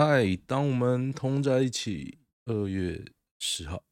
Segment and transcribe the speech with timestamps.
[0.00, 3.04] 嗨，当我们同在一起，二月
[3.40, 3.82] 十号。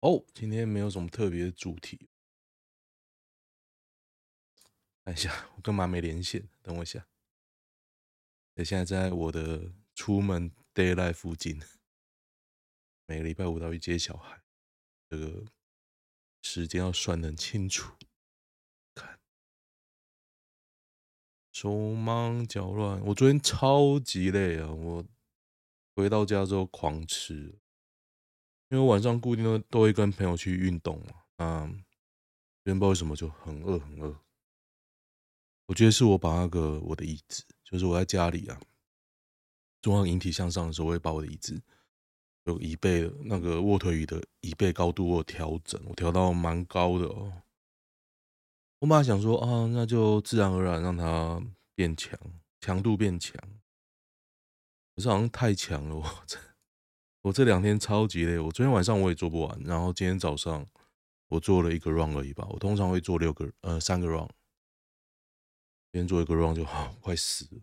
[0.00, 2.08] 哦，今天没有什么特别的主题。
[5.04, 6.48] 看一下，我干嘛没连线？
[6.62, 7.06] 等我一下。
[8.54, 11.60] 我现在在我的出门 daylight 附近，
[13.04, 14.42] 每个礼拜五都要去接小孩，
[15.10, 15.44] 这个
[16.40, 17.94] 时间要算得很清楚。
[21.60, 24.72] 手忙脚乱，我昨天超级累啊！
[24.72, 25.04] 我
[25.94, 27.54] 回到家之后狂吃，
[28.70, 31.12] 因为晚上固定都都会跟朋友去运动嘛。
[31.36, 31.68] 嗯，
[32.64, 34.16] 今天不知道为什么就很饿很饿。
[35.66, 38.58] 我觉得是我把那个我的椅子，就是我在家里啊，
[39.82, 41.60] 中央引体向上的时候，我会把我的椅子
[42.44, 47.30] 有椅背那个卧推椅的椅背高度我调整，我调到蛮高的哦。
[48.80, 51.38] 我本来想说啊，那就自然而然让它
[51.74, 52.18] 变强，
[52.62, 53.36] 强度变强。
[54.96, 56.38] 可是好像太强了，我 这
[57.20, 58.38] 我这两天超级累。
[58.38, 60.66] 我昨天晚上我也做不完，然后今天早上
[61.28, 62.46] 我做了一个 round 而已吧。
[62.48, 64.30] 我通常会做六个，呃，三个 round。
[65.92, 67.60] 今天做一个 round 就好，快死了。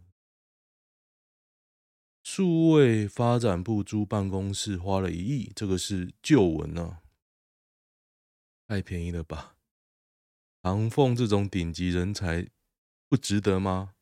[2.21, 7.02] 数位发展部租办公室花了一亿，这个是旧闻啊，
[8.67, 9.56] 太便宜了吧？
[10.61, 12.47] 唐凤这种顶级人才
[13.08, 13.94] 不值得吗？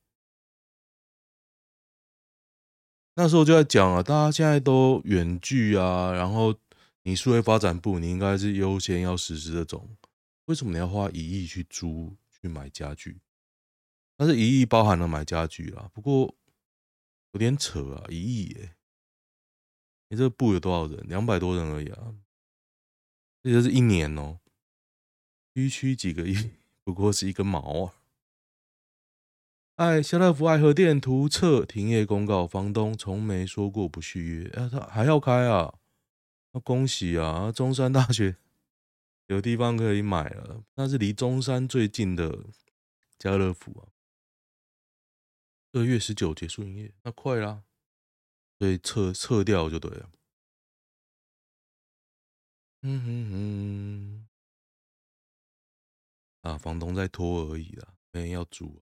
[3.17, 6.59] 那时候就在讲啊，大家现在都远距啊，然后
[7.03, 9.95] 你数位发展部，你应该是优先要实施这种，
[10.45, 13.21] 为什么你要花一亿去租去买家具？
[14.17, 16.35] 但是一亿包含了买家具啊，不过
[17.31, 18.75] 有点扯啊，一亿耶！
[20.09, 21.07] 你这个部有多少人？
[21.07, 22.15] 两百多人而已啊，
[23.43, 24.39] 这就是一年哦。
[25.55, 26.51] 区区几个亿，
[26.83, 27.93] 不过是一个毛啊！
[29.75, 35.79] 哎，家乐福爱河店图册停业公告，房东从没说过不续约，啊，他还要开啊？
[36.51, 37.53] 那恭喜啊！
[37.53, 38.35] 中山大学
[39.27, 42.47] 有地方可以买了，那是离中山最近的
[43.17, 43.87] 家乐福啊。
[45.71, 47.63] 二月十九结束营业，那快啦，
[48.59, 50.09] 所以撤撤掉就对了。
[52.81, 54.27] 嗯哼哼。
[56.45, 58.83] 啊，房东在拖而已啦，没人要租。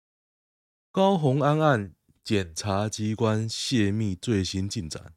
[0.91, 1.95] 高虹安案，
[2.25, 5.13] 检察机关泄密最新进展，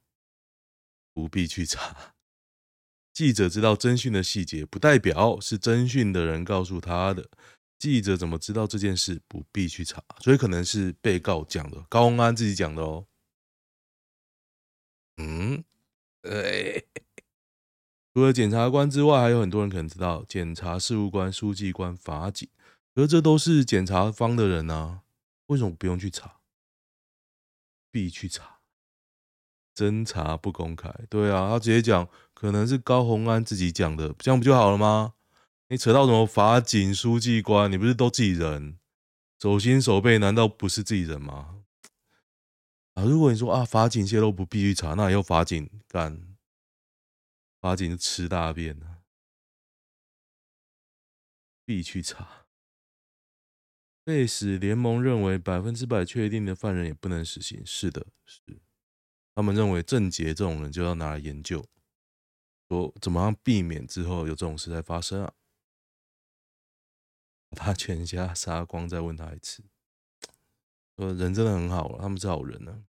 [1.14, 2.16] 不必去查。
[3.14, 7.30] 记者知道侦讯的细节，不代表是侦讯的人告诉他的。
[7.80, 9.22] 记者怎么知道这件事？
[9.28, 13.08] 不必去查，所以可能是被告讲的，高虹安自己讲的哦。
[15.16, 15.64] 嗯，
[16.22, 16.86] 对。
[18.14, 22.48] 除了检察官之外，还有很多人可能知道检察事务官、书记官、法警，
[22.94, 25.02] 而这都是检察方的人啊，
[25.48, 26.38] 为什么不用去查？
[27.90, 28.60] 必去查，
[29.76, 30.94] 侦查不公开。
[31.10, 35.14] 对啊，他直接讲，可能是高虹安自己讲的，这样不就好了吗？
[35.70, 38.78] 你扯到什么法警、书记官，你不是都自己人，
[39.42, 41.56] 手心手背难道不是自己人吗？
[42.94, 46.33] 啊，如果你说啊，法警泄露不必去查，那以后法警干。
[47.64, 49.04] 法警吃大便了，
[51.64, 52.46] 必去查。
[54.04, 57.66] 被使联盟认为百分之百确定的犯人也不能死刑。
[57.66, 58.42] 是的，是。
[59.34, 61.66] 他们认为郑捷这种人就要拿来研究，
[62.68, 65.34] 说怎么样避免之后有这种事在发生啊？
[67.52, 69.64] 把他全家杀光，再问他一次。
[70.98, 72.84] 说人真的很好，他们是好人呢、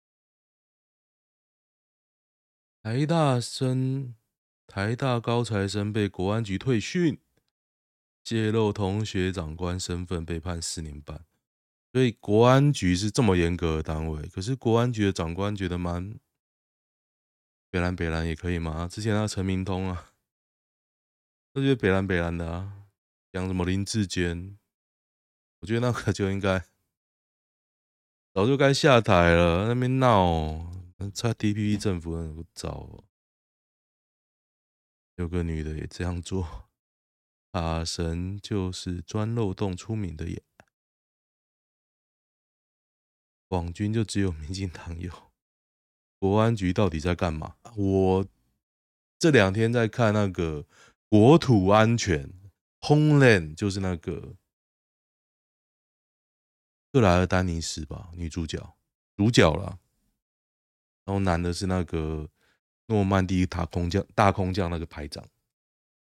[2.85, 2.85] 啊。
[2.85, 4.15] 台大生。
[4.71, 7.19] 台大高材生被国安局退训，
[8.23, 11.25] 泄露同学长官身份被判四年半。
[11.93, 16.15] 所以国安局是这么严格的单位，可是国安局的长官觉得蛮
[17.69, 18.87] 北蓝北蓝也可以吗？
[18.89, 20.13] 之前那个陈明通啊，
[21.53, 22.85] 都觉得北蓝北蓝的啊，
[23.33, 24.57] 讲什么林志坚，
[25.59, 26.65] 我觉得那个就应该
[28.33, 30.71] 早就该下台了，那边闹，
[31.13, 33.03] 差 TPP 政府很糟。
[35.21, 36.71] 有个女的也这样做，
[37.53, 40.43] 法神就是钻漏洞出名的耶。
[43.49, 45.31] 网军就只有民进党有，
[46.19, 47.59] 国安局到底在干嘛？
[47.77, 48.27] 我
[49.19, 50.67] 这两天在看那个
[51.11, 52.33] 国土安全
[52.81, 54.37] （Homeland），就是那个
[56.93, 58.75] 克莱尔丹尼斯吧，女主角，
[59.19, 59.79] 主角啦。
[61.05, 62.31] 然后男的是那个。
[62.91, 65.25] 诺曼底大空降，大空降那个排长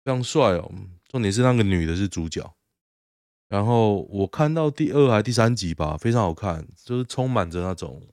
[0.05, 0.73] 非常帅哦。
[1.09, 2.55] 重点是那个女的是主角，
[3.49, 8.07] 然后我看到第二还第三集吧，非常好看，就是充满着那种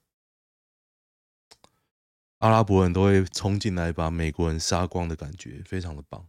[2.39, 6.27] 阿拉伯人都会冲进来把美国人杀光的感觉，非常的棒。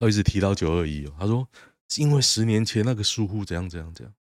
[0.00, 1.48] 他一直提到九二一哦，他说
[1.88, 4.14] 是因为十年前那个疏忽怎样怎样怎样，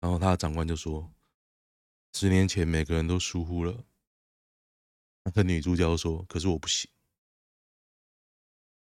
[0.00, 1.10] 然后他的长官就说，
[2.12, 3.82] 十年前每个人都疏忽了，
[5.26, 6.88] 那个女主角说，可是我不行。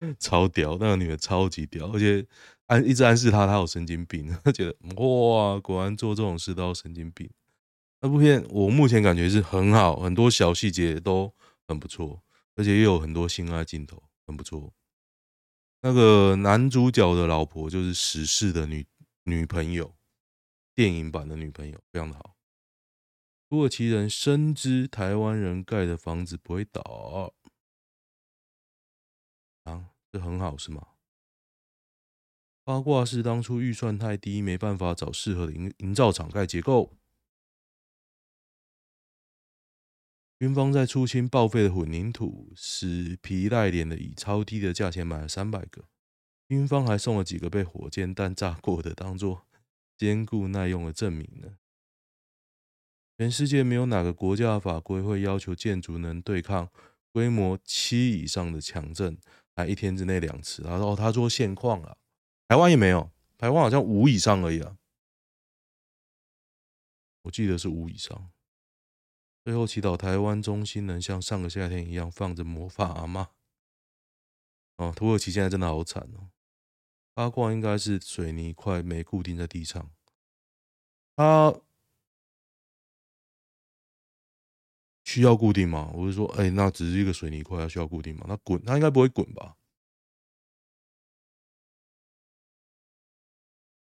[0.18, 2.26] 超屌，那个女的超级屌，而且
[2.66, 4.36] 暗一直暗示他，他有神经病。
[4.42, 7.30] 他觉得哇，果然做这种事都要神经病。
[8.00, 11.32] 那部片我目前感觉是很好，很多小细节都
[11.68, 12.20] 很不错，
[12.56, 14.72] 而且也有很多性爱镜头，很不错。
[15.82, 18.84] 那个男主角的老婆就是死侍的女
[19.22, 19.94] 女朋友，
[20.74, 22.34] 电影版的女朋友，非常的好。
[23.52, 27.34] 土耳其人深知台湾人盖的房子不会倒。
[29.64, 30.94] 啊，这很好是吗？
[32.64, 36.96] 八卦是当初预算太低，没办法找适合的营营造厂盖结构。
[40.38, 45.84] 军方在出清报废的混凝土，死皮赖脸的以超低的价钱买了三百个。
[46.48, 49.46] 军方还送了几个被火箭弹炸过的，当做
[49.98, 51.58] 坚固耐用的证明呢。
[53.18, 56.68] 全世界没有哪个国家法规会要求建筑能对抗
[57.12, 59.18] 规模七以上的强震。
[59.54, 61.94] 还一天之内两次，然后他说现况啊，
[62.48, 64.78] 台湾也没有，台湾好像五以上而已啊，
[67.20, 68.30] 我记得是五以上。
[69.44, 73.28] 最后祈祷台湾中心能像上个夏天一样放着魔法阿妈。
[74.78, 76.30] 哦，土耳其现在真的好惨哦，
[77.12, 79.90] 八卦应该是水泥块没固定在地上，
[81.14, 81.54] 他。
[85.04, 85.90] 需要固定吗？
[85.94, 88.24] 我是说，哎、那只是一个水泥块，它需要固定吗？
[88.28, 89.56] 它滚，它应该不会滚吧？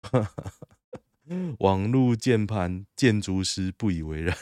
[1.59, 4.35] 网络键盘建筑师不以为然，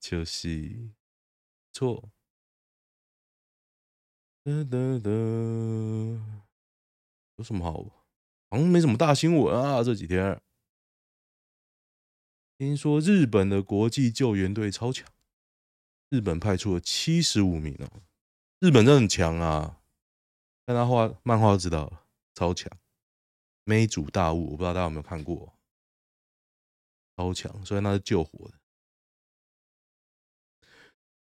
[0.00, 0.90] 就是
[1.72, 2.10] 错。
[7.36, 7.72] 有什么好？
[8.50, 10.40] 好像没什么大新闻啊，这几天。
[12.58, 15.06] 听说日本的国际救援队超强，
[16.08, 18.00] 日本派出了七十五名哦，
[18.60, 19.82] 日本真的很强啊！
[20.64, 22.70] 看他画漫画就知道了，超强。
[23.64, 25.52] 没主大物，我不知道大家有没有看过，
[27.16, 28.54] 超强，所以那是救火的。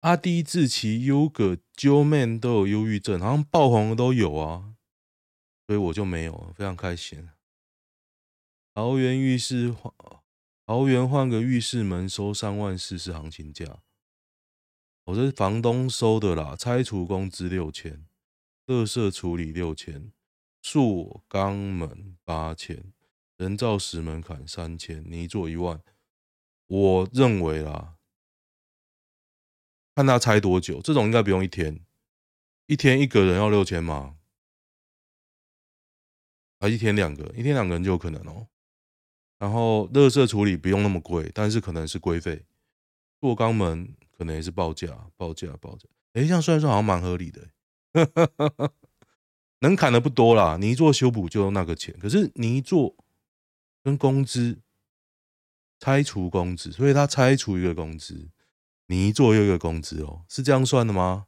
[0.01, 4.77] 阿迪、志奇、优格、Jo Man 都有忧郁症，好像爆红的都有啊，
[5.67, 7.29] 所以我就没有，非常开心。
[8.73, 9.75] 桃园浴室
[10.69, 13.81] 桃园换个浴室门收三万四是行情价，
[15.05, 16.55] 我这是房东收的啦。
[16.55, 18.07] 拆除工资六千，
[18.67, 20.13] 垃圾处理六千，
[20.61, 22.93] 塑钢门八千，
[23.39, 25.83] 人造石门槛三千，泥做一万。
[26.67, 27.97] 我认为啦，
[29.95, 31.81] 看他拆多久，这种应该不用一天，
[32.67, 34.19] 一天一个人要六千吗？
[36.59, 38.49] 啊一天两个，一天两个人就有可能哦。
[39.39, 42.45] 然后，垃圾处理不用那么贵，但是可能是规费。
[43.21, 45.89] 做肛门可能也是报价，报价，报价。
[46.15, 47.49] 哎，这样算算好像蛮合理的。
[49.61, 51.97] 能砍的不多啦，你一做修补就那个钱。
[51.99, 52.95] 可是你一做
[53.83, 54.61] 跟工资
[55.81, 58.31] 拆除工资，所以他拆除一个工资，
[58.87, 61.27] 你一做又一个工资哦，是这样算的吗？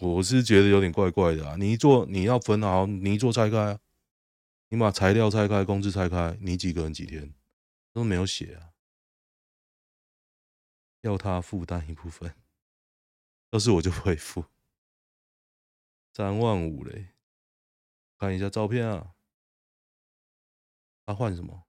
[0.00, 1.56] 我是觉得有点怪怪的啊。
[1.58, 3.78] 你一做你要分好，你一做拆开。
[4.72, 7.34] 你把材料拆开，工资拆开，你几个人几天
[7.92, 8.72] 都没有写啊？
[11.02, 12.34] 要他负担一部分，
[13.50, 14.46] 要是我就不会付。
[16.14, 17.08] 三万五嘞，
[18.16, 19.14] 看一下照片啊。
[21.04, 21.66] 他换什么？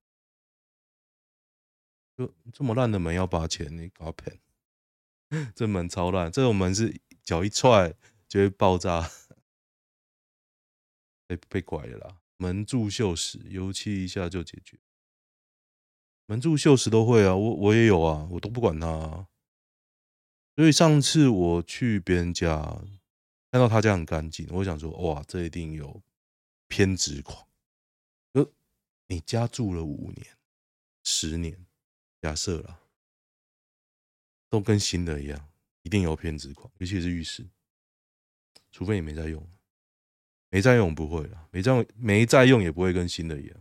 [2.16, 4.40] 就这么烂的门要八千，你搞骗？
[5.54, 7.94] 这门超烂，这种门是脚一踹
[8.30, 9.12] 就会爆炸，
[11.28, 12.23] 被被拐了啦。
[12.38, 14.80] 门柱锈蚀，油漆一下就解决。
[16.26, 19.28] 门柱锈蚀都会啊，我我也有啊，我都不管它啊。
[20.56, 22.62] 所以上次我去别人家，
[23.52, 26.02] 看到他家很干净，我想说，哇，这一定有
[26.68, 27.48] 偏执狂。
[28.34, 28.52] 呃，
[29.08, 30.38] 你家住了五年、
[31.04, 31.66] 十年，
[32.22, 32.80] 假设啦，
[34.50, 35.50] 都跟新的一样，
[35.82, 37.48] 一定有偏执狂，尤其是浴室，
[38.72, 39.48] 除非你没在用。
[40.54, 43.58] 没在用不会了，没在用没在用也不会跟新的一样。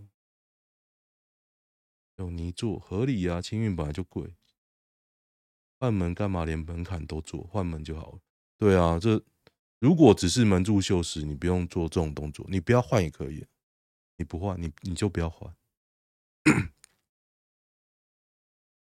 [2.16, 4.34] 用泥做合理啊，清运本来就贵。
[5.78, 7.44] 换门干嘛连门槛都做？
[7.44, 8.18] 换门就好了。
[8.58, 9.24] 对啊，这
[9.78, 13.46] 如果只是门柱锈蚀，你不用做这种动作，你不要换也可以。
[14.18, 15.56] 你不换，你你就不要换。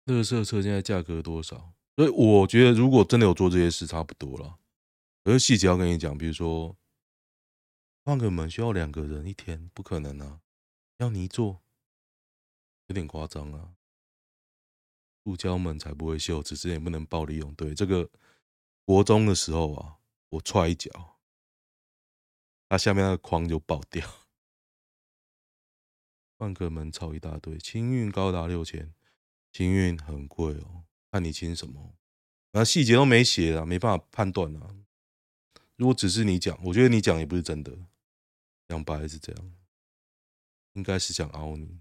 [0.06, 1.74] 乐色车现在价格多少？
[1.96, 4.58] 所以我觉得，如果真的有做这些事，差不多了。
[5.22, 6.74] 可是细节要跟你讲，比如说
[8.10, 10.40] 换个门需要两个人一天，不可能啊！
[10.96, 11.62] 要你做，
[12.88, 13.76] 有点夸张啊。
[15.22, 17.54] 塑胶门才不会锈，只是也不能暴力用。
[17.54, 18.10] 对，这个
[18.84, 19.98] 国中的时候啊，
[20.30, 21.20] 我踹一脚，
[22.68, 24.04] 它下面那个框就爆掉。
[26.36, 28.92] 换个门超一大堆，清运高达六千。
[29.52, 31.94] 清运很贵哦，看你清什么，
[32.50, 34.74] 那细节都没写啊，没办法判断啊。
[35.76, 37.78] 如果只是你讲，我觉得你讲也不是真的，
[38.70, 39.52] 讲白是这样，
[40.74, 41.80] 应该是想凹你。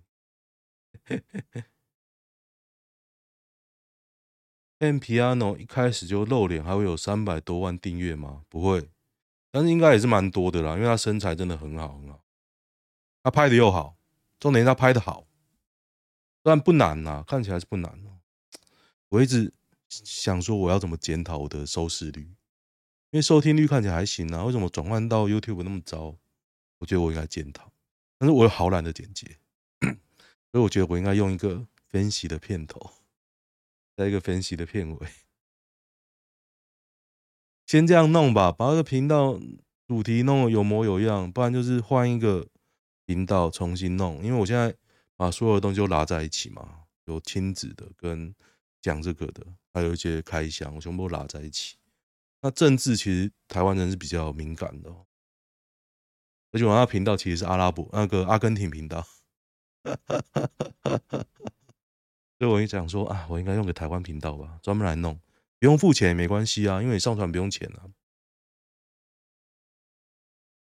[4.80, 8.44] M Piano 一开始就露脸，还会有三百多万订阅吗？
[8.50, 8.90] 不会，
[9.52, 12.26] 但是应该也是蛮多的啦，因为他身材真的很好很好，
[13.22, 13.96] 他拍的又好，
[14.40, 15.28] 重点是他拍的好。
[16.42, 18.22] 但不难呐，看起来是不难哦。
[19.10, 19.54] 我一直
[19.90, 22.22] 想说，我要怎么检讨我的收视率？
[23.12, 26.18] 因为收听率看起来还行啊，为什么转换到 YouTube 那么糟？
[26.80, 27.72] 我觉得我应该检讨，
[28.18, 29.38] 但是我又好懒得剪辑，
[30.52, 32.92] 所以我觉得我应该用一个分析的片头，
[33.96, 35.08] 再一个分析的片尾，
[37.68, 39.40] 先这样弄吧，把这个频道
[39.88, 42.48] 主题弄有模有样，不然就是换一个
[43.06, 44.76] 频道重新弄，因为我现在。
[45.20, 48.34] 把所有的东西都拉在一起嘛，有亲子的跟
[48.82, 51.76] 讲这个的，还有一些开箱，我全部都拉在一起。
[52.42, 54.90] 那政治其实台湾人是比较敏感的，
[56.52, 59.06] 而且我那频道其实是阿拉伯那个阿根廷频道，
[62.38, 65.20] 所以我一想说啊，我应该用个台湾频道吧，专门来弄，
[65.60, 67.86] 不用付钱也没关系啊，因为你上传不用钱啊。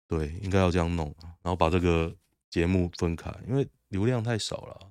[0.09, 2.14] 对，应该要这样弄，然后把这个
[2.50, 3.69] 节目分开，因为。
[3.93, 4.88] 流量太少了，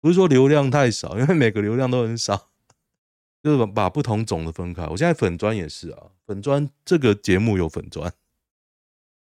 [0.00, 2.48] 不是说流量太少，因为每个流量都很少，
[3.42, 4.86] 就是把不同种的分开。
[4.86, 8.10] 我现在粉砖也是啊，粉砖这个节目有粉专，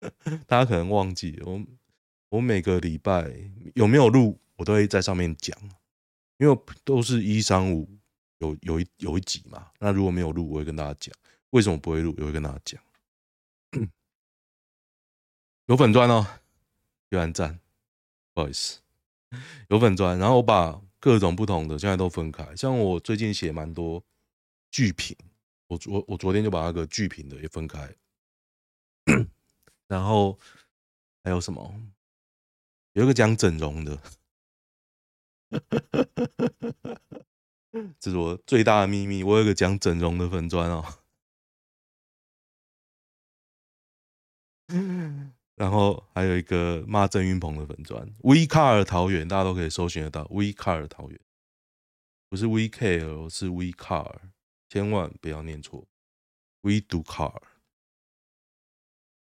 [0.46, 1.62] 大家可能忘记我，
[2.30, 3.30] 我每个礼拜
[3.74, 5.56] 有没有录，我都会在上面讲，
[6.38, 7.88] 因为都是一三五
[8.38, 9.70] 有有一有一集嘛。
[9.78, 11.14] 那如果没有录，我会跟大家讲
[11.50, 12.82] 为什么不会录，我会跟大家讲。
[15.66, 16.26] 有粉专哦，
[17.10, 17.60] 有按赞，
[18.34, 18.80] 不好意思。
[19.68, 22.56] 有粉专，然后我把各种不同的现在都分开。
[22.56, 24.02] 像我最近写蛮多
[24.70, 25.16] 剧评，
[25.68, 27.94] 我我我昨天就把那个剧评的也分开。
[29.90, 30.38] 然后
[31.24, 31.74] 还有什么？
[32.92, 34.00] 有一个讲整容的，
[37.98, 39.24] 这是我最大的秘密。
[39.24, 40.84] 我有一个讲整容的粉砖哦。
[45.56, 50.22] 然后还有一个骂郑云鹏的粉砖，We Car 桃园，大家都可以搜寻得到。
[50.30, 51.20] We Car 桃园
[52.28, 54.20] 不是 We Care，是 We Car，
[54.68, 55.88] 千万不要念错。
[56.60, 57.42] We Do Car，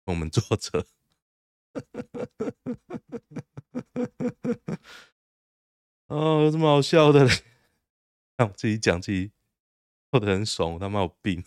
[0.06, 0.86] 我们坐车。
[6.08, 7.30] 哦，有这么好笑的嘞？
[8.36, 9.32] 让我自己讲自己
[10.12, 11.44] 笑得很爽，我他妈有病。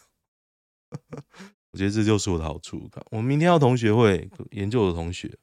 [1.71, 2.89] 我觉得这就是我的好处。
[3.11, 5.37] 我明天要同学会，研究的同学，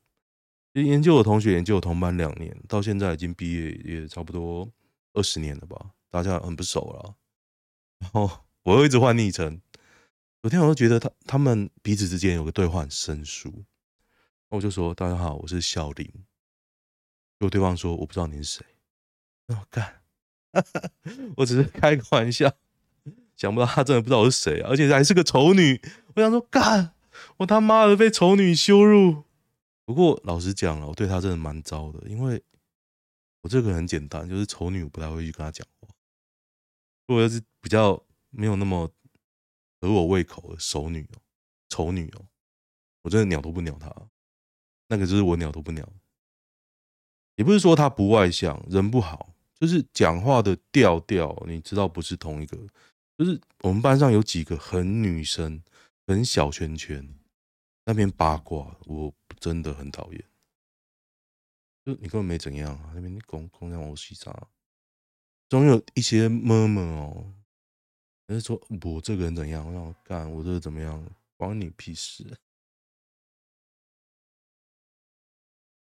[0.74, 4.70] 研究的同学研究同班两年，到现在已经毕业也差不多
[5.14, 7.16] 二十年了吧，大家很不熟了。
[8.00, 9.62] 然后我又一直换昵称，
[10.46, 13.64] 昨天我都觉得他他们彼此之间有个对话很生疏。
[14.48, 16.06] 我就说：“大家好，我是小林。”
[17.36, 18.64] 结果对方说：“我不知道你是谁。”
[19.46, 20.02] 那我干，
[21.38, 22.48] 我只是开个玩笑。
[23.34, 25.82] 想不到她真的不知道我是谁，而且还是个丑女。
[26.14, 26.94] 我想说，干，
[27.38, 29.24] 我他妈的被丑女羞辱。
[29.84, 32.40] 不过老实讲了，我对她真的蛮糟的，因为
[33.40, 35.88] 我这个很简单，就是丑女我不太会去跟她讲话。
[37.08, 38.00] 如果要是比较
[38.30, 38.88] 没有那么
[39.80, 41.20] 合我胃口的熟女哦，
[41.68, 42.24] 丑女哦，
[43.02, 43.94] 我真的鸟都不鸟她。
[44.88, 45.88] 那个就是我鸟都不鸟。
[47.36, 52.56] 也不是说她不外向，人不好，就是讲话的调调，你知道不是同一个。
[53.18, 55.62] 就是我们班上有几个很女生、
[56.06, 57.06] 很小圈圈，
[57.84, 60.24] 那边八卦，我真的很讨厌。
[61.84, 64.48] 就你根本没怎样啊，那边你公公让我洗啥？
[65.48, 67.32] 总有一些闷闷哦，
[68.26, 71.04] 人家说我这个人怎样，让我干我这个怎么样，
[71.36, 72.24] 关你屁事。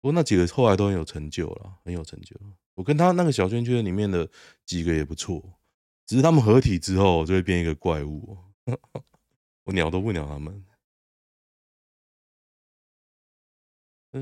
[0.02, 2.36] 不过那几个后来都很有成就了，很有成就。
[2.76, 4.30] 我跟他那个小圈圈里面的
[4.66, 5.60] 几个也不错。
[6.06, 8.38] 只是他们合体之后就会变一个怪物，
[9.66, 10.64] 我鸟都不鸟他们。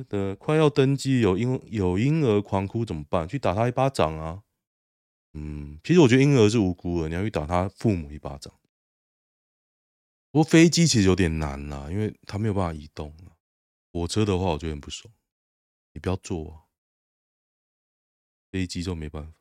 [0.08, 3.28] 的快要登机，有婴有婴儿狂哭怎么办？
[3.28, 4.44] 去打他一巴掌啊！
[5.34, 8.54] 嗯，其实我觉得婴儿是无辜的，你要去打他父母一巴掌。
[10.32, 13.16] 不过飞机其实有点难啦，因为它没有办法移动。
[13.92, 15.14] 火车的话，我觉得很不爽，
[15.92, 16.60] 你不要坐啊。
[18.52, 19.34] 飞机就没办法，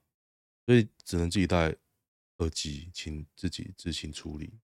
[0.66, 1.74] 所以只能自己带
[2.38, 4.60] 耳机，请自己自行处理。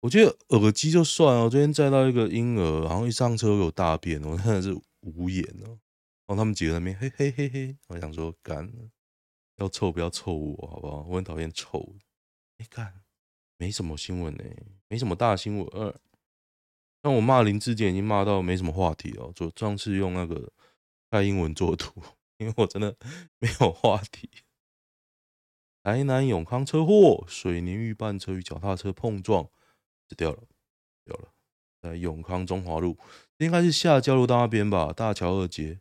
[0.00, 1.44] 我觉得耳机就算了。
[1.44, 5.78] 我昨天载到一个婴儿，然后一上车有大便，我真的是无言哦。
[6.26, 8.90] 然后他们几个在那边嘿嘿嘿嘿，我想说干了，
[9.56, 11.06] 要臭不要臭我好不好？
[11.08, 11.96] 我很讨厌臭。
[12.58, 13.02] 哎干，
[13.56, 14.44] 没什么新闻呢，
[14.88, 15.66] 没什么大新闻。
[15.72, 15.94] 呃，
[17.00, 19.32] 但我骂林志健已经骂到没什么话题哦。
[19.34, 20.52] 就上次用那个
[21.10, 22.02] 蔡英文做图，
[22.38, 22.96] 因为我真的
[23.38, 24.30] 没有话题。
[25.82, 29.50] 台南永康车祸，水泥预拌车与脚踏车碰撞。
[30.06, 30.42] 死掉了，
[31.04, 31.32] 掉了，
[31.80, 32.98] 在永康中华路，
[33.38, 34.92] 应该是下交流道那边吧？
[34.92, 35.80] 大桥二街，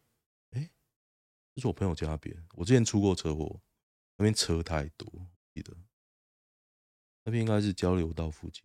[1.56, 2.36] 这是我朋友家那边。
[2.54, 3.62] 我之前出过车祸，
[4.18, 5.08] 那边车太多，
[5.54, 5.76] 记得
[7.24, 8.64] 那边应该是交流道附近。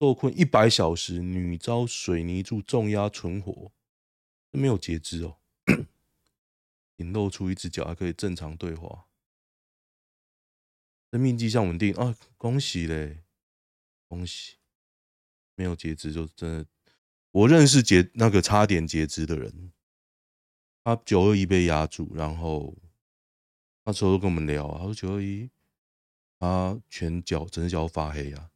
[0.00, 3.72] 受困一百小时，女遭水泥柱重压存活，
[4.50, 5.38] 没有截肢哦，
[6.96, 9.06] 仅露出一只脚，还可以正常对话，
[11.10, 13.24] 生命迹象稳定啊，恭喜嘞！
[14.08, 14.56] 恭喜，
[15.54, 16.66] 没有截肢就真的，
[17.30, 19.72] 我认识截那个差点截肢的人，
[20.96, 22.76] 他九二一被压住，然后
[23.84, 25.48] 那时候跟我们聊，他说九二一，
[26.40, 28.50] 他全脚整只脚发黑啊，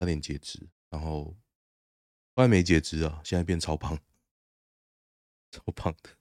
[0.00, 1.36] 差点截肢，然后
[2.34, 3.98] 后来没截肢啊，现在变超胖，
[5.52, 6.16] 超胖的。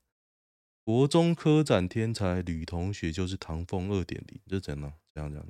[0.84, 4.94] 国中科展天才吕同学就是唐风二点零，这怎样？
[5.13, 5.48] 这样这样，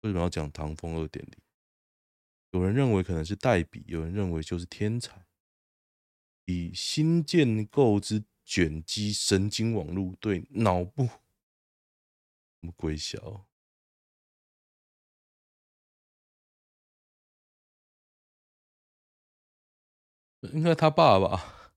[0.00, 1.34] 为什么要讲唐风二点零？
[2.52, 5.26] 有人认为可能是代笔，有人认为就是天才。
[6.46, 11.12] 以新建构之卷积神经网络对脑部什
[12.62, 13.46] 么鬼小？
[20.40, 21.76] 应该他爸爸，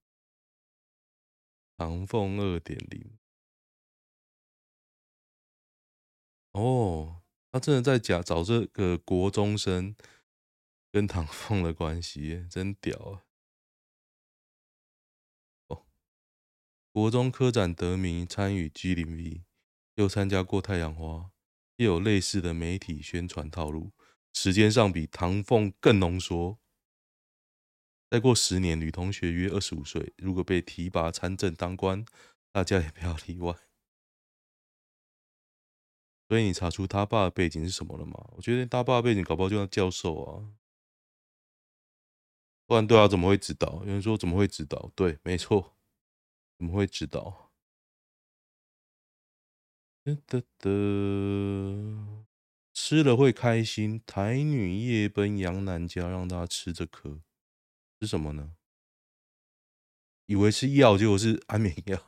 [1.76, 3.18] 唐凤二点零。
[6.54, 9.94] 哦，他真的在假找这个国中生。
[10.94, 13.24] 跟唐凤的关系真屌啊！
[16.94, 19.44] 国中科展得名，参与 G 零 V，
[19.96, 21.32] 又参加过太阳花，
[21.78, 23.94] 又有类似的媒体宣传套路，
[24.34, 26.60] 时间上比唐凤更浓缩。
[28.10, 32.06] 再过十年，女同学约二十五岁，如果被提拔参政当官，
[32.52, 33.56] 大家也不要例外。
[36.28, 38.32] 所以你查出他爸的背景是什么了吗？
[38.36, 40.52] 我觉得他爸的背景搞不好就像教授啊。
[42.66, 43.82] 不然对啊，怎么会知道？
[43.86, 44.92] 有人说怎么会知道？
[44.94, 45.78] 对，没错，
[46.62, 47.52] 怎么会知道？
[50.04, 50.69] 哒哒哒，
[52.71, 54.00] 吃了会开心。
[54.06, 57.19] 台女夜奔洋男家，让他吃这颗，
[58.00, 58.56] 是什么呢？
[60.28, 62.00] 以为是药，结果是安眠药。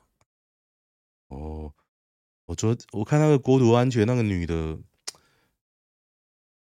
[1.30, 1.74] 哦，
[2.46, 4.80] 我昨我看那个国土安全那个女的，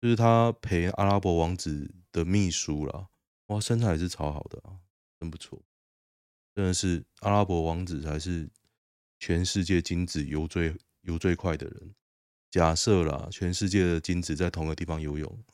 [0.00, 3.10] 就是她陪阿拉伯王子的秘书啦。
[3.48, 4.80] 哇，身材也是超好的啊，
[5.20, 5.62] 真不错，
[6.56, 8.48] 真的是阿拉伯王子才是
[9.18, 11.94] 全世界精子游最游最快的人。
[12.50, 15.44] 假设啦，全世界的精子在同个地方游泳，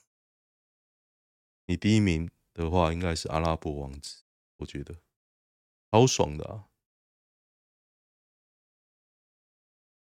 [1.67, 4.23] 你第一名的话应该是阿拉伯王子，
[4.59, 4.95] 我觉得
[5.91, 6.69] 超爽的啊。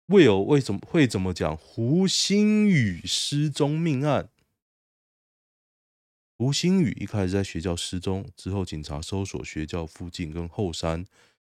[0.07, 4.31] Will 为什么会怎么讲胡星宇失踪命案？
[6.37, 11.03] 吴星宇一开始在学校失踪，之后警察搜索学校附近跟后山，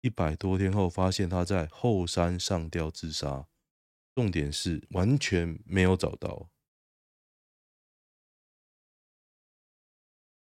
[0.02, 3.48] 一百多天后发现他在后山上吊自杀。
[4.14, 6.48] 重点是完全没有找到。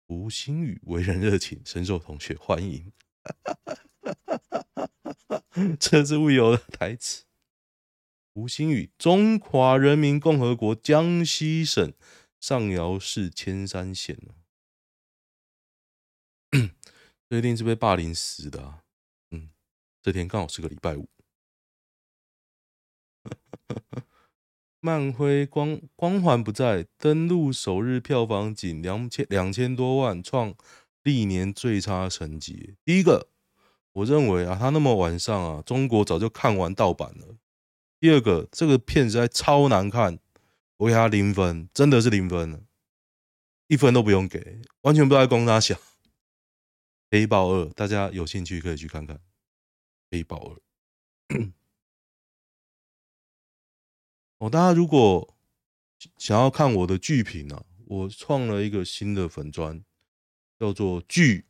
[0.08, 2.92] 吴星宇为人热情，深受同学欢迎。
[5.80, 7.24] 这是吴有的台词。
[8.34, 11.94] 吴星宇，中华人民共和国江西省。
[12.40, 14.34] 上饶市铅山县呢？
[17.30, 18.82] 这一定是被霸凌死的！
[19.30, 19.52] 嗯，
[20.02, 21.08] 这天刚好是个礼拜五。
[24.82, 30.56] 漫辉光光环不在，登陆首日票房仅两千两千多万，创
[31.04, 32.78] 历年最差成绩。
[32.86, 33.30] 第一个，
[33.92, 37.38] 我认为啊，他那么晚上啊，中国早就看完盗版了。
[38.00, 40.18] 第二个，这个片实在超难看。
[40.80, 42.66] 我给他零分，真的是零分，
[43.68, 45.78] 一分都不用给，完全不知道在供三小。
[47.12, 49.20] 黑豹二，大家有兴趣可以去看看。
[50.10, 51.52] 黑豹二，
[54.38, 55.38] 哦，大家如果
[56.18, 59.84] 想要看我的剧评啊，我创了一个新的粉专，
[60.58, 61.46] 叫做“剧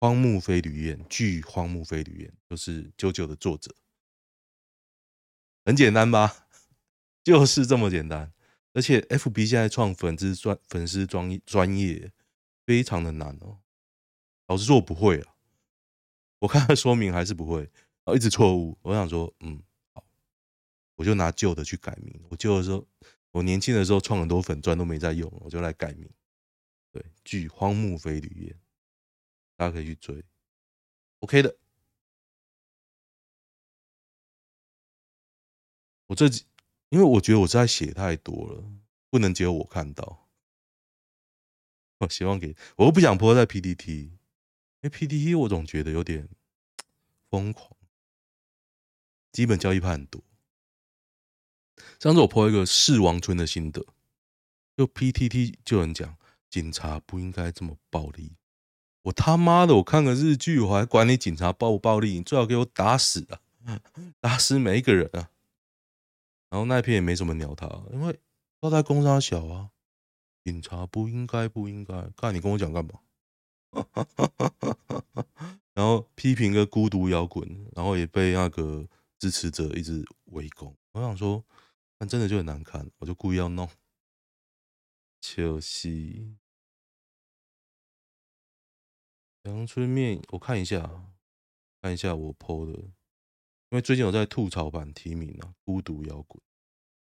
[0.00, 3.72] 荒木飞吕彦”，剧荒木飞吕彦就是九九的作者，
[5.64, 6.43] 很简单吧？
[7.24, 8.32] 就是这么简单。
[8.74, 12.12] 而且 FB 现在创粉丝专粉丝专专业
[12.66, 13.58] 非常的难哦。
[14.46, 15.34] 老实说，我不会啊。
[16.40, 18.76] 我看他说明还是不会，然后一直错误。
[18.82, 19.62] 我想说，嗯，
[19.94, 20.04] 好，
[20.96, 22.20] 我就拿旧的去改名。
[22.28, 22.86] 我旧的时候，
[23.30, 26.10] 我年轻的时候创很多粉专都没在用，我就来改名。
[26.92, 28.60] 对，剧荒木飞吕彦，
[29.56, 30.22] 大家可以去追。
[31.20, 31.56] OK 的。
[36.06, 36.44] 我这几，
[36.94, 38.62] 因为我觉得我在写太多了，
[39.10, 40.28] 不能只有我看到。
[41.98, 43.90] 我希望给，我又不想泼在 PTT。
[43.90, 44.10] 因
[44.82, 46.28] 为 PTT 我总觉得有点
[47.28, 47.76] 疯狂，
[49.32, 50.22] 基本交易派很多。
[51.98, 53.84] 上次我泼一个四王村的心得，
[54.76, 56.16] 就 PTT 就有人讲
[56.48, 58.36] 警察不应该这么暴力。
[59.02, 62.12] 我他妈的，我看个日剧，我还管你警察暴不暴力？
[62.12, 63.26] 你最好给我打死
[63.64, 63.80] 啊，
[64.20, 65.32] 打死每一个人啊！
[66.50, 68.20] 然后那一篇也没什么鸟他，因为
[68.60, 69.70] 他在攻杀小啊，
[70.44, 73.00] 警察不应该不应该，看你跟我讲干嘛？
[75.74, 80.76] 然后批评个孤独摇滚，然后也被那个支持者一直围攻。
[80.92, 81.44] 我想说，
[81.98, 83.68] 那真的就很难看，我就故意要弄。
[85.20, 86.36] 秋夕
[89.42, 91.12] 阳春面，我看一下，
[91.82, 92.84] 看一下我 PO 的，
[93.70, 96.40] 因为最近有在吐槽版提名啊，孤独摇滚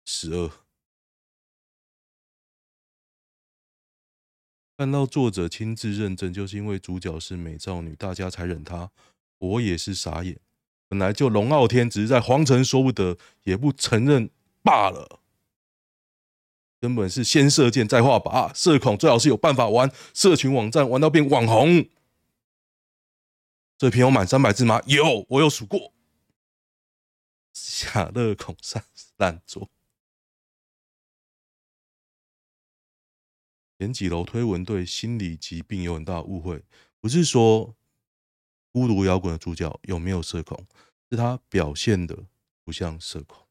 [0.05, 0.49] 十二。
[4.77, 8.91] 看到作者亲自认证，就是因为主角是美少女，大家才忍他。
[9.37, 10.39] 我也是傻眼，
[10.87, 14.29] 本来就龙傲天只是在皇城说不得，也不承认
[14.61, 15.19] 罢了。
[16.79, 21.87] 根本是先射箭再画靶，社恐最好是有办法玩社群网站，玩到变网红。
[23.77, 24.81] 这篇有满三百字吗？
[24.87, 25.93] 有，我有数过。
[27.53, 28.83] 下乐孔三
[29.17, 29.69] 烂作。
[33.79, 36.63] 前几楼推文对心理疾病有很大误会，
[36.99, 37.75] 不是说
[38.71, 40.65] 孤独摇滚的主角有没有社恐，
[41.09, 42.25] 是他表现的
[42.63, 43.45] 不像社恐。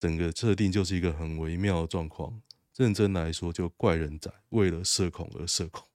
[0.00, 2.42] 整个设定就是一个很微妙的状况，
[2.76, 5.86] 认真来说就怪人仔为了社恐而社恐。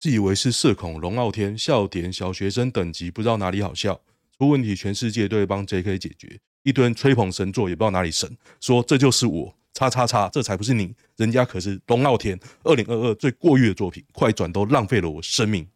[0.00, 4.00] 自以为是社恐龙傲天，笑点小学生等级，不知道哪里好笑。
[4.38, 15.68] 出问题全世界都会帮 JK 解决，一堆吹捧神作也不知道哪里神，说这就是我，叉叉叉，这才不是你，人家可是龙傲天，二零二二最过誉的作品，快转都浪费了我生命。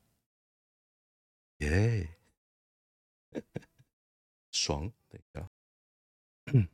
[1.59, 2.09] 耶、
[4.51, 4.91] 爽！
[5.11, 5.51] 等一下，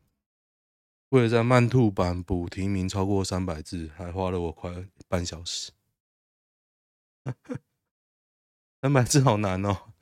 [1.11, 5.73] 为了在慢兔版补提名超过三百字，还花了我快半小时。
[8.81, 9.93] 三百字好难哦，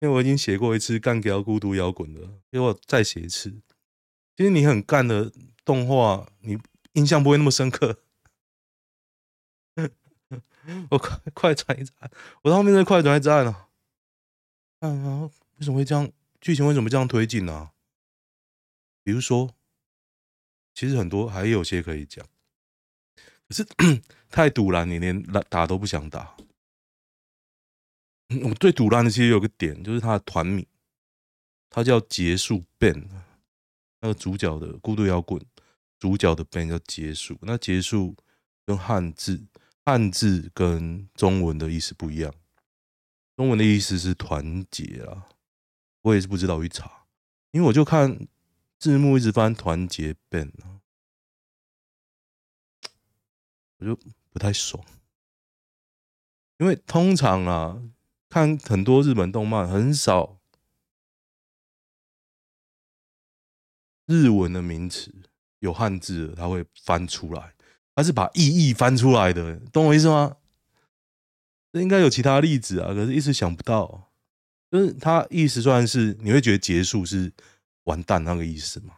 [0.00, 3.50] 因为我已经写过一次干掉孤独摇滚的，给我再写一次。
[4.36, 5.32] 其实你很干的
[5.64, 6.58] 动画，你
[6.94, 8.02] 印象不会那么深刻。
[10.90, 12.10] 我快快转一转，
[12.42, 13.68] 我到后面再快转一转了。
[14.80, 16.10] 啊，为什么会这样？
[16.40, 17.72] 剧情为什么这样推进呢、啊？
[19.04, 19.54] 比如说，
[20.74, 22.26] 其实很多还有些可以讲。
[23.48, 23.64] 可是
[24.32, 26.34] 太堵烂，你连打都不想打。
[28.42, 30.66] 我最堵烂的其实有个点，就是他的团名，
[31.68, 33.06] 他叫结束 ban
[34.00, 35.38] 那个主角的孤独摇滚
[35.98, 37.38] 主角的 band 叫结束。
[37.42, 38.16] 那结束
[38.64, 39.44] 跟汉字，
[39.84, 42.34] 汉字跟中文的意思不一样，
[43.36, 45.28] 中文的意思是团结啊。
[46.00, 47.04] 我也是不知道，我去查，
[47.50, 48.26] 因为我就看
[48.78, 50.80] 字幕一直翻团结 band 啊。
[53.76, 53.98] 我就
[54.32, 54.82] 不太爽，
[56.56, 57.82] 因为通常啊，
[58.30, 60.38] 看很多日本动漫，很少
[64.06, 65.14] 日文的名词
[65.58, 67.54] 有汉字的，他会翻出来，
[67.94, 70.38] 他是把意义翻出来的，懂我意思吗？
[71.70, 74.10] 这应该有其他例子啊，可是一时想不到。
[74.70, 77.30] 就是他意思算是你会觉得结束是
[77.84, 78.96] 完蛋那个意思吗？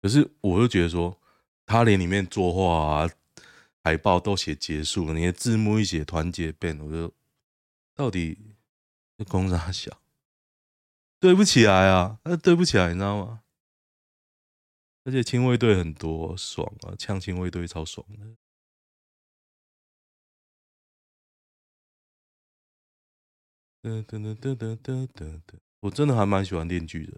[0.00, 1.18] 可是我就觉得说。
[1.72, 3.10] 他连里面作画啊，
[3.82, 7.10] 海报都写结束了，你的字幕一写团结变，我就
[7.94, 8.36] 到底
[9.16, 10.02] 是公啥小？
[11.18, 13.42] 对不起来啊，那对不起来，你知道吗？
[15.04, 16.92] 而且亲卫队很多，爽啊！
[16.98, 18.36] 呛亲卫队超爽的。
[23.82, 27.14] 噔噔噔噔噔噔噔噔，我真的还蛮喜欢《电锯人》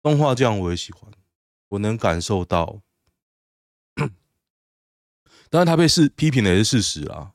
[0.00, 1.12] 动画，这样我也喜欢，
[1.68, 2.80] 我能感受到。
[5.50, 7.34] 当然，他被是批评的也是事实啊，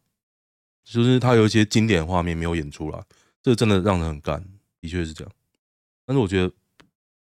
[0.83, 3.05] 就是他有一些经典画面没有演出来，
[3.41, 4.43] 这真的让人很干，
[4.79, 5.33] 的确是这样。
[6.05, 6.53] 但是我觉得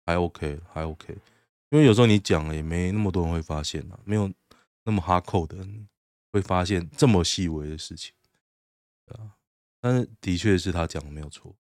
[0.05, 1.13] 还 OK，还 OK，
[1.69, 4.31] 因为有时候你讲了也没那么多人会发现啊，没有
[4.85, 5.87] 那么哈扣的人
[6.31, 8.13] 会发现这么细微的事情，
[9.07, 9.35] 啊，
[9.81, 11.53] 但是的确是他讲的没有错。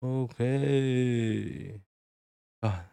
[0.00, 1.80] OK，
[2.58, 2.90] 啊，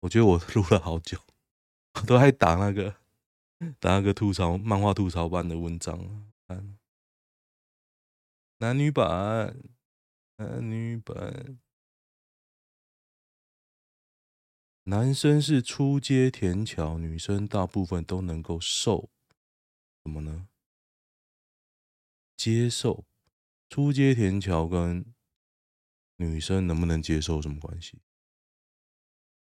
[0.00, 1.16] 我觉得我录了好久，
[1.94, 2.92] 我都还打那个
[3.80, 6.32] 打个吐槽漫画吐槽版的文章，
[8.58, 9.56] 男女版。
[10.36, 11.60] 男女版，
[14.82, 19.10] 男生是初阶田桥，女生大部分都能够受，
[20.02, 20.48] 什么呢？
[22.36, 23.04] 接受
[23.70, 25.14] 初阶田桥跟
[26.16, 28.02] 女生能不能接受什么关系？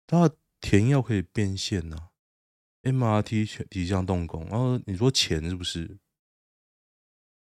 [0.08, 0.28] 他
[0.60, 2.10] 田要可以变现呐
[2.84, 5.98] ，MRT 体向动工，然后你说钱是不是？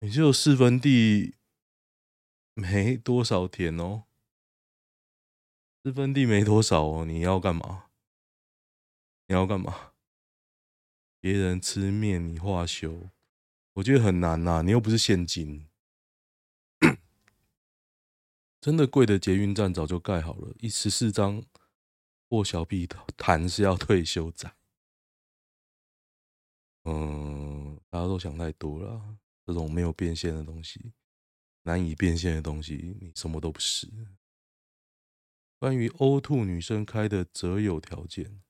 [0.00, 1.36] 你只有四分地。
[2.58, 4.04] 没多少田哦，
[5.82, 7.90] 四分地没多少哦，你要干嘛？
[9.26, 9.92] 你要干嘛？
[11.20, 13.10] 别人吃面，你画休，
[13.74, 14.62] 我觉得很难呐。
[14.62, 15.68] 你又不是现金，
[18.58, 21.44] 真的贵的捷运站早就盖好了，一十四张
[22.26, 24.55] 破小屁头，谈是要退休仔。
[26.86, 30.92] 嗯，大家都想太多了，这种没有变现的东西。
[31.62, 33.88] 难以变现的东西，你什么都不是。
[35.58, 38.40] 关于 O2 女生开的择友条件，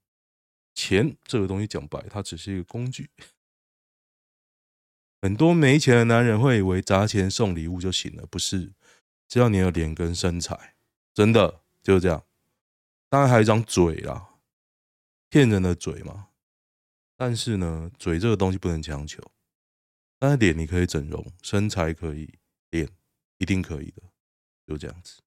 [0.74, 3.08] 钱这个东西讲白，它只是一个工具。
[5.22, 8.74] 很多没钱的男人会以为砸钱送礼物就行了，不是？
[9.26, 10.76] 只要你有脸跟身材，
[11.14, 12.22] 真的就是这样。
[13.08, 14.34] 当然还有一张嘴啦，
[15.30, 16.28] 骗人的嘴嘛。
[17.16, 19.22] 但是呢，嘴这个东西不能强求。
[20.18, 22.38] 但是脸你可以整容，身材可以
[22.70, 22.88] 练。
[23.38, 24.02] 一定可以的，
[24.66, 25.20] 就这样子。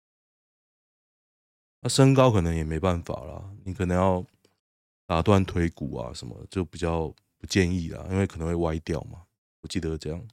[1.83, 4.25] 那身高可能也没办法啦，你可能要
[5.07, 9.27] 打断腿骨啊什么，就比较不建议啦，因为可能会歪掉嘛。
[9.61, 10.27] 我记得这样。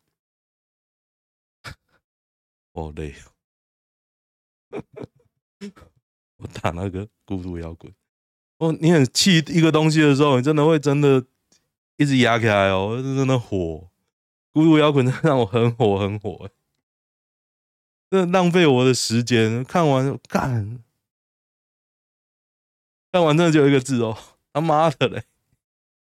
[2.72, 3.14] 哦，累。
[6.38, 7.94] 我打那个孤独摇滚。
[8.60, 11.26] 哦，你很气一个东西的时候，你真的会真的
[11.98, 13.90] 一直压起来哦，真的火。
[14.52, 16.50] 孤独摇滚真的让我很火很火。
[18.10, 20.84] 这浪费我的时间，看完干，
[23.12, 24.18] 看完真的就一个字哦，
[24.54, 25.24] 他妈的嘞，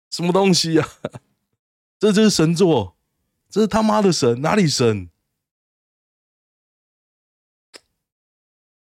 [0.09, 0.87] 什么东西呀？
[1.99, 2.97] 这就是神作，
[3.49, 5.09] 这是他妈的神，哪里神？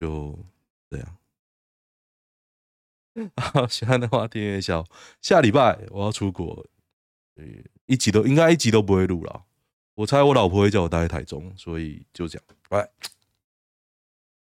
[0.01, 0.37] 就
[0.89, 1.17] 这样。
[3.37, 4.83] 好，喜欢的话订阅一下。
[5.21, 6.65] 下礼拜我要出国，
[7.85, 9.43] 一集都应该一集都不会录了。
[9.95, 13.12] 我猜我老婆会叫我待在台中，所以就这样，拜拜。